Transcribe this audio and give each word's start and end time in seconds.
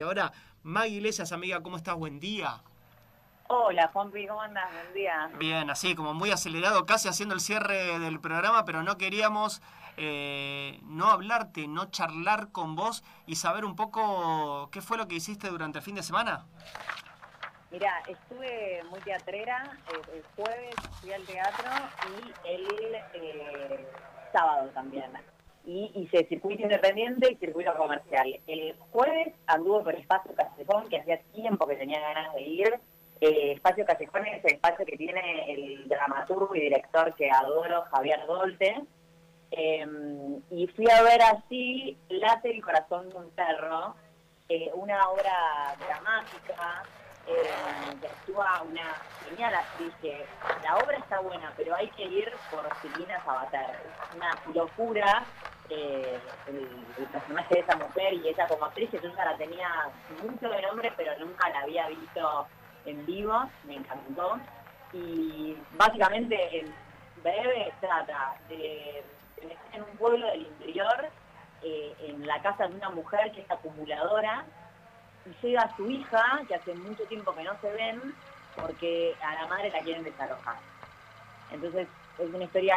Y 0.00 0.04
ahora, 0.04 0.30
Maggie 0.62 0.98
Iglesias, 0.98 1.32
amiga, 1.32 1.60
¿cómo 1.60 1.76
estás? 1.76 1.96
Buen 1.96 2.20
día. 2.20 2.60
Hola, 3.48 3.90
Juanpi, 3.92 4.28
¿cómo 4.28 4.40
andas? 4.40 4.72
Buen 4.72 4.94
día. 4.94 5.28
Bien, 5.40 5.70
así 5.70 5.96
como 5.96 6.14
muy 6.14 6.30
acelerado, 6.30 6.86
casi 6.86 7.08
haciendo 7.08 7.34
el 7.34 7.40
cierre 7.40 7.98
del 7.98 8.20
programa, 8.20 8.64
pero 8.64 8.84
no 8.84 8.96
queríamos 8.96 9.60
eh, 9.96 10.78
no 10.84 11.10
hablarte, 11.10 11.66
no 11.66 11.90
charlar 11.90 12.52
con 12.52 12.76
vos 12.76 13.02
y 13.26 13.34
saber 13.34 13.64
un 13.64 13.74
poco 13.74 14.68
qué 14.70 14.82
fue 14.82 14.98
lo 14.98 15.08
que 15.08 15.16
hiciste 15.16 15.48
durante 15.48 15.78
el 15.78 15.84
fin 15.84 15.96
de 15.96 16.04
semana. 16.04 16.46
Mira, 17.72 18.00
estuve 18.06 18.84
muy 18.90 19.00
teatrera, 19.00 19.78
eh, 19.88 20.00
el 20.14 20.24
jueves 20.36 20.76
fui 21.00 21.12
al 21.12 21.24
teatro 21.24 21.70
y 22.06 22.48
el 22.48 22.94
eh, 23.14 23.88
sábado 24.32 24.68
también 24.68 25.10
y 25.68 25.90
hice 25.94 26.24
circuito 26.28 26.62
independiente 26.62 27.30
y 27.30 27.36
circuito 27.36 27.74
comercial. 27.76 28.40
El 28.46 28.74
jueves 28.90 29.34
anduve 29.46 29.84
por 29.84 29.94
Espacio 29.94 30.34
Callejón, 30.34 30.88
que 30.88 30.98
hacía 30.98 31.20
tiempo 31.34 31.66
que 31.66 31.76
tenía 31.76 32.00
ganas 32.00 32.32
de 32.32 32.40
ir. 32.40 32.80
Eh, 33.20 33.52
espacio 33.52 33.84
Callejón 33.84 34.24
es 34.28 34.42
el 34.46 34.54
espacio 34.54 34.86
que 34.86 34.96
tiene 34.96 35.52
el 35.52 35.86
dramaturgo 35.86 36.54
y 36.56 36.60
director 36.60 37.14
que 37.16 37.30
adoro, 37.30 37.82
Javier 37.90 38.24
Dolte. 38.26 38.76
Em, 39.50 40.40
y 40.50 40.66
fui 40.68 40.86
a 40.90 41.02
ver 41.02 41.20
así 41.22 41.98
Late 42.08 42.50
el 42.50 42.62
corazón 42.62 43.10
de 43.10 43.16
un 43.16 43.30
perro, 43.32 43.94
eh, 44.48 44.70
una 44.74 45.06
obra 45.10 45.76
dramática 45.86 46.82
eh, 47.26 47.94
que 48.00 48.06
actúa 48.06 48.62
una 48.62 48.94
genial 49.28 49.54
actriz 49.54 49.92
que 50.00 50.24
la 50.64 50.78
obra 50.78 50.96
está 50.96 51.20
buena, 51.20 51.52
pero 51.58 51.74
hay 51.74 51.88
que 51.88 52.04
ir 52.04 52.32
por 52.50 52.66
Silvina 52.80 53.22
Sabater. 53.22 53.76
Una 54.16 54.30
locura 54.54 55.26
eh, 55.70 56.18
el, 56.46 57.06
personaje 57.06 57.54
de 57.54 57.60
esa 57.60 57.76
mujer 57.76 58.14
y 58.14 58.28
ella 58.28 58.46
como 58.48 58.64
actriz, 58.64 58.90
yo 58.92 59.00
ya 59.00 59.24
la 59.24 59.36
tenía 59.36 59.68
mucho 60.22 60.48
de 60.48 60.62
nombre, 60.62 60.92
pero 60.96 61.16
nunca 61.18 61.48
la 61.50 61.60
había 61.60 61.88
visto 61.88 62.46
en 62.84 63.04
vivo, 63.06 63.48
me 63.64 63.76
encantó. 63.76 64.38
Y 64.92 65.56
básicamente, 65.76 66.60
en 66.60 66.74
breve, 67.22 67.72
trata 67.80 68.34
de, 68.48 69.02
en 69.72 69.82
un 69.82 69.96
pueblo 69.96 70.26
del 70.26 70.42
interior, 70.42 71.08
eh, 71.62 71.94
en 72.00 72.26
la 72.26 72.40
casa 72.40 72.68
de 72.68 72.74
una 72.74 72.90
mujer 72.90 73.32
que 73.32 73.42
es 73.42 73.50
acumuladora, 73.50 74.44
y 75.26 75.46
llega 75.46 75.62
a 75.62 75.76
su 75.76 75.90
hija, 75.90 76.42
que 76.48 76.54
hace 76.54 76.74
mucho 76.74 77.04
tiempo 77.04 77.34
que 77.34 77.44
no 77.44 77.58
se 77.60 77.70
ven, 77.72 78.14
porque 78.56 79.14
a 79.22 79.34
la 79.34 79.46
madre 79.46 79.70
la 79.70 79.80
quieren 79.80 80.04
desalojar. 80.04 80.56
Entonces 81.50 81.88
es 82.18 82.34
una 82.34 82.44
historia 82.44 82.76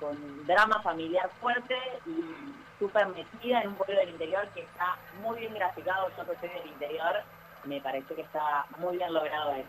con 0.00 0.46
drama 0.46 0.80
familiar 0.82 1.28
fuerte 1.40 1.76
y 2.06 2.54
súper 2.78 3.06
metida 3.08 3.60
en 3.60 3.68
un 3.68 3.74
pueblo 3.74 3.96
del 3.96 4.10
interior 4.10 4.48
que 4.54 4.62
está 4.62 4.96
muy 5.22 5.40
bien 5.40 5.54
graficado. 5.54 6.08
Yo 6.16 6.24
que 6.24 6.38
soy 6.40 6.48
del 6.48 6.68
interior, 6.68 7.22
me 7.64 7.80
pareció 7.80 8.16
que 8.16 8.22
está 8.22 8.64
muy 8.78 8.96
bien 8.96 9.12
logrado 9.12 9.52
eso. 9.52 9.68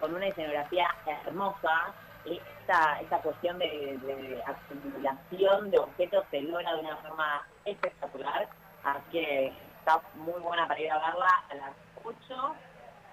Con 0.00 0.14
una 0.14 0.26
escenografía 0.26 0.88
hermosa, 1.06 1.94
esta, 2.24 3.00
esta 3.00 3.18
cuestión 3.18 3.58
de, 3.58 4.42
acumulación 4.44 5.70
de 5.70 5.78
objetos 5.78 6.24
se 6.30 6.40
logra 6.42 6.74
de 6.74 6.80
una 6.80 6.96
forma 6.96 7.46
espectacular. 7.64 8.48
Así 8.84 9.10
que 9.12 9.52
está 9.78 10.00
muy 10.14 10.40
buena 10.40 10.66
para 10.66 10.80
ir 10.80 10.90
a 10.90 10.98
verla 10.98 11.44
a 11.50 11.54
las 11.54 11.72
8 12.04 12.54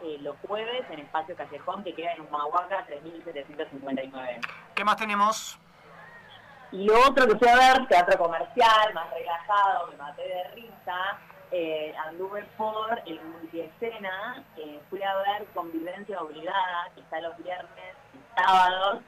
eh, 0.02 0.18
los 0.22 0.36
jueves 0.46 0.84
en 0.90 1.00
Espacio 1.00 1.36
Callejón, 1.36 1.84
que 1.84 1.94
queda 1.94 2.14
en 2.14 2.22
Humahuaca 2.22 2.86
3759. 2.86 4.42
¿Qué 4.76 4.84
más 4.84 4.98
tenemos? 4.98 5.58
Y 6.73 6.86
lo 6.86 7.00
otro 7.08 7.26
que 7.28 7.36
fui 7.38 7.48
a 7.48 7.56
ver, 7.56 7.88
teatro 7.88 8.18
comercial, 8.18 8.94
más 8.94 9.09
relajado, 9.09 9.88
me 9.88 9.95
maté 9.95 10.22
de 10.23 10.44
risa, 10.56 11.18
eh, 11.52 11.95
anduve 12.06 12.44
por 12.58 13.02
el 13.06 13.22
multiescena, 13.22 14.44
eh, 14.58 14.81
fui 14.90 15.02
a 15.02 15.16
ver 15.16 15.46
Convivencia 15.53 16.22
Obligada, 16.22 16.90
que 16.94 17.00
está 17.00 17.22
los 17.22 17.38
viernes 17.38 17.96
y 18.14 18.42
sábados. 18.42 19.02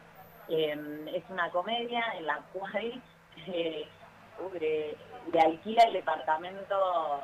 Em, 0.48 1.08
es 1.10 1.23
una 1.30 1.50
comedia 1.50 2.02
en 2.17 2.28
la 2.28 2.39
cual 2.54 3.02
eh, 3.48 3.88
le 5.34 5.39
alquila 5.42 5.84
el 5.84 5.94
departamento, 5.94 7.22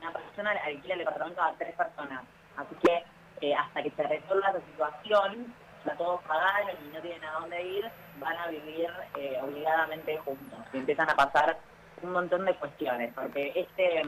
una 0.00 0.12
persona 0.12 0.52
alquila 0.64 0.94
el 0.94 1.00
departamento 1.00 1.42
a 1.42 1.52
tres 1.58 1.74
personas. 1.76 2.22
Así 2.56 2.74
que 2.76 3.04
eh, 3.42 3.54
hasta 3.54 3.82
que 3.82 3.90
se 3.90 4.02
resuelva 4.02 4.52
la 4.52 4.60
situación, 4.60 5.54
ya 5.86 5.94
todos 5.96 6.20
pagaron 6.22 6.70
y 6.70 6.94
no 6.94 7.00
tienen 7.00 7.24
a 7.24 7.32
dónde 7.32 7.62
ir, 7.62 7.90
van 8.18 8.36
a 8.36 8.48
vivir 8.48 8.90
eh, 9.16 9.38
obligadamente 9.42 10.18
juntos. 10.18 10.58
Y 10.72 10.78
empiezan 10.78 11.08
a 11.10 11.14
pasar 11.14 11.58
un 12.02 12.12
montón 12.12 12.44
de 12.44 12.54
cuestiones, 12.54 13.12
porque 13.14 13.52
este 13.54 14.02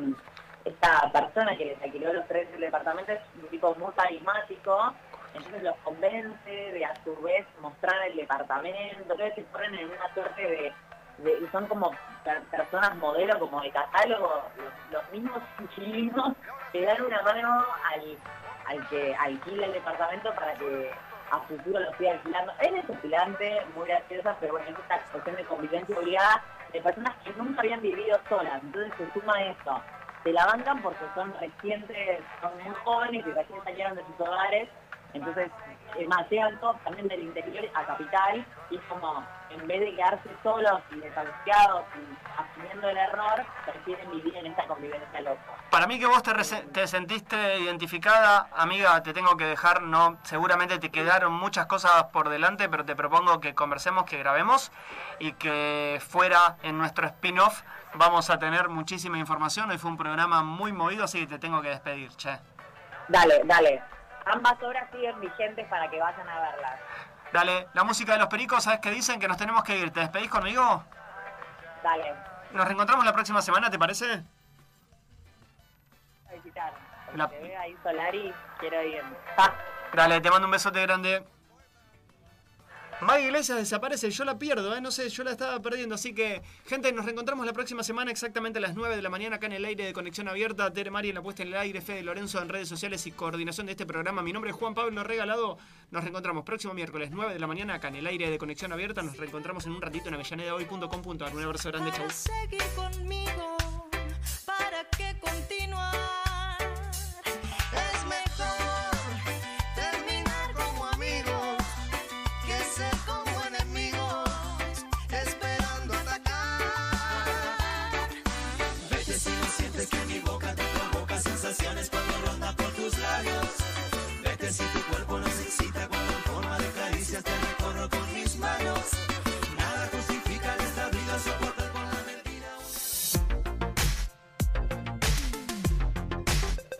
esta 0.65 1.11
persona 1.13 1.57
que 1.57 1.67
les 1.67 1.83
alquiló 1.83 2.13
los 2.13 2.27
tres 2.27 2.49
departamentos 2.59 3.15
es 3.15 3.43
un 3.43 3.49
tipo 3.49 3.75
muy 3.77 3.93
carismático, 3.95 4.93
entonces 5.35 5.63
los 5.63 5.77
convence 5.77 6.51
de 6.51 6.85
a 6.85 6.95
su 7.05 7.17
vez 7.23 7.47
mostrar 7.61 7.95
el 8.09 8.17
departamento, 8.17 8.97
entonces 9.01 9.35
se 9.35 9.43
ponen 9.45 9.75
en 9.75 9.87
una 9.87 10.15
suerte 10.15 10.43
de 10.43 10.73
y 11.25 11.47
son 11.51 11.67
como 11.67 11.91
personas 12.51 12.95
modelo, 12.97 13.39
como 13.41 13.61
de 13.61 13.71
catálogo, 13.71 14.43
los, 14.93 15.11
mismos 15.11 15.43
chilenos 15.75 16.33
que 16.71 16.85
dan 16.85 17.03
una 17.03 17.23
mano 17.23 17.65
al, 17.91 18.17
al 18.67 18.89
que 18.89 19.17
alquila 19.17 19.67
el 19.67 19.73
departamento 19.73 20.33
para 20.35 20.55
que 20.55 20.93
a 21.31 21.41
futuro 21.41 21.81
lo 21.81 21.97
siga 21.97 22.13
alquilando. 22.13 22.53
Es 22.61 22.73
desesperante, 22.73 23.63
muy 23.75 23.87
graciosa, 23.87 24.37
pero 24.41 24.55
bueno, 24.55 24.69
es 24.69 24.79
esta 24.79 25.01
cuestión 25.13 25.37
de 25.37 25.45
convivencia 25.45 25.99
obligada 25.99 26.45
de 26.73 26.81
personas 26.81 27.15
que 27.25 27.33
nunca 27.33 27.61
habían 27.61 27.81
vivido 27.81 28.19
solas, 28.29 28.63
entonces 28.63 28.93
se 28.99 29.13
suma 29.13 29.43
eso. 29.43 29.83
Se 30.25 30.33
la 30.33 30.47
bancan 30.47 30.83
porque 30.83 31.05
son 31.15 31.33
recientes, 31.41 32.21
son 32.41 32.53
muy 32.63 32.75
jóvenes 32.85 33.27
y 33.27 33.31
recién 33.31 33.65
salieron 33.65 33.97
de 33.97 34.05
sus 34.05 34.21
hogares 34.27 34.69
entonces, 35.15 35.51
todos 36.61 36.77
también 36.85 37.09
del 37.09 37.23
interior 37.23 37.65
a 37.75 37.85
capital 37.85 38.47
y 38.71 38.77
es 38.77 38.83
como, 38.89 39.25
en 39.51 39.67
vez 39.67 39.81
de 39.81 39.95
quedarse 39.97 40.29
solos 40.43 40.81
y 40.91 40.97
desahuciados 40.97 41.85
y 41.97 42.41
asumiendo 42.41 42.89
el 42.89 42.97
error, 42.97 43.45
prefieren 43.65 44.11
vivir 44.11 44.37
en 44.37 44.47
esta 44.47 44.67
convivencia 44.67 45.21
loca. 45.21 45.41
Para 45.71 45.87
mí 45.87 45.99
que 45.99 46.07
vos 46.07 46.23
te, 46.23 46.33
te, 46.73 46.87
sentiste 46.87 47.59
identificada, 47.61 48.49
amiga, 48.57 49.03
te 49.03 49.13
tengo 49.13 49.37
que 49.37 49.45
dejar, 49.45 49.83
no, 49.83 50.19
seguramente 50.23 50.79
te 50.79 50.91
quedaron 50.91 51.33
muchas 51.33 51.67
cosas 51.67 52.05
por 52.05 52.29
delante, 52.29 52.69
pero 52.69 52.85
te 52.85 52.97
propongo 52.97 53.41
que 53.41 53.55
conversemos, 53.55 54.05
que 54.05 54.19
grabemos 54.19 54.73
y 55.19 55.33
que 55.33 56.01
fuera 56.07 56.57
en 56.63 56.79
nuestro 56.79 57.07
spin-off 57.07 57.63
vamos 57.95 58.31
a 58.31 58.39
tener 58.39 58.69
muchísima 58.69 59.19
información. 59.19 59.71
Hoy 59.71 59.79
fue 59.79 59.91
un 59.91 59.97
programa 59.97 60.43
muy 60.43 60.73
movido, 60.73 61.05
así 61.05 61.21
que 61.21 61.27
te 61.27 61.39
tengo 61.39 61.61
que 61.61 61.69
despedir, 61.69 62.11
che. 62.17 62.39
Dale, 63.09 63.43
dale 63.45 63.98
ambas 64.27 64.63
obras 64.63 64.91
siguen 64.91 65.21
vigentes 65.21 65.67
para 65.69 65.89
que 65.91 65.99
vayan 65.99 66.29
a 66.29 66.41
verlas. 66.41 66.81
Dale, 67.33 67.69
la 67.75 67.85
música 67.85 68.13
de 68.15 68.19
los 68.21 68.29
pericos, 68.29 68.65
¿sabes 68.65 68.81
qué 68.81 68.91
dicen? 68.91 69.21
Que 69.21 69.29
nos 69.29 69.37
tenemos 69.37 69.63
que 69.63 69.77
ir. 69.77 69.93
¿Te 69.93 70.01
despedís 70.01 70.31
conmigo? 70.31 70.85
Dale. 71.83 72.15
Nos 72.53 72.65
reencontramos 72.65 73.05
la 73.05 73.13
próxima 73.13 73.43
semana, 73.43 73.71
¿te 73.71 73.79
parece? 73.79 74.23
A 76.29 76.33
visitar. 76.35 76.73
La... 77.15 77.29
Te 77.29 77.39
veo 77.41 77.61
ahí 77.61 77.77
Solari, 77.83 78.35
quiero 78.59 78.83
ir. 78.83 79.03
Dale, 79.93 80.21
te 80.21 80.31
mando 80.31 80.47
un 80.47 80.53
besote 80.53 80.81
grande. 80.83 81.25
Maggie 83.01 83.27
Iglesias 83.27 83.59
desaparece, 83.59 84.11
yo 84.11 84.25
la 84.25 84.39
pierdo, 84.39 84.75
¿eh? 84.77 84.81
no 84.81 84.91
sé, 84.91 85.09
yo 85.09 85.23
la 85.23 85.31
estaba 85.31 85.61
perdiendo. 85.63 85.95
Así 85.95 86.13
que, 86.13 86.43
gente, 86.67 86.93
nos 86.93 87.05
reencontramos 87.05 87.47
la 87.47 87.53
próxima 87.53 87.85
semana 87.85 88.11
exactamente 88.11 88.59
a 88.59 88.63
las 88.63 88.75
9 88.75 88.97
de 88.97 89.03
la 89.03 89.09
mañana 89.09 89.37
acá 89.37 89.47
en 89.47 89.53
el 89.53 89.65
aire 89.65 89.87
de 89.87 89.93
Conexión 89.93 90.27
Abierta. 90.27 90.73
Tere 90.73 90.91
Mari 90.91 91.11
en 91.11 91.15
la 91.15 91.23
puesta 91.23 91.43
en 91.43 91.49
el 91.49 91.57
aire, 91.57 91.81
Fede 91.81 92.03
Lorenzo 92.03 92.43
en 92.43 92.49
redes 92.49 92.69
sociales 92.69 93.07
y 93.07 93.13
coordinación 93.13 93.67
de 93.67 93.73
este 93.73 93.87
programa. 93.87 94.23
Mi 94.23 94.33
nombre 94.33 94.51
es 94.51 94.57
Juan 94.57 94.75
Pablo 94.75 95.05
Regalado. 95.05 95.59
Nos 95.91 96.03
reencontramos 96.03 96.45
próximo 96.45 96.75
miércoles 96.75 97.11
9 97.13 97.35
de 97.35 97.39
la 97.39 97.47
mañana 97.47 97.75
acá 97.75 97.89
en 97.89 97.97
el 97.97 98.07
aire 98.07 98.31
de 98.31 98.39
Conexión 98.39 98.73
Abierta. 98.73 99.01
Nos 99.03 99.17
reencontramos 99.17 99.65
en 99.67 99.73
un 99.73 99.81
ratito 99.81 100.09
en 100.09 100.15
avellanedahoy.com.ar. 100.15 101.37
Un 101.37 101.43
abrazo 101.45 101.69
grande, 101.71 101.93
chau. 101.93 102.07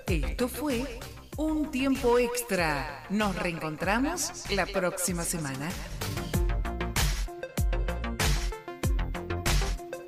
Esto 0.09 0.49
fue 0.49 0.87
Un 1.37 1.71
Tiempo 1.71 2.19
Extra. 2.19 3.05
Nos 3.11 3.37
reencontramos 3.37 4.51
la 4.51 4.65
próxima 4.65 5.23
semana. 5.23 5.69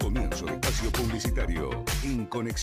Comienzo 0.00 0.46
de 0.46 0.52
espacio 0.54 0.90
publicitario 0.92 1.84
en 2.02 2.24
Conexión. 2.24 2.50